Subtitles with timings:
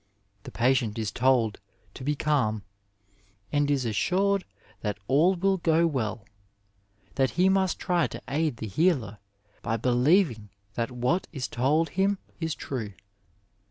[0.45, 1.59] "The patient is told
[1.93, 2.63] to be calm,
[3.51, 4.45] and is assured
[4.79, 6.25] that all will go well;
[7.13, 9.19] that he must try to aid the healer
[9.61, 12.93] by believing that what is told him is true.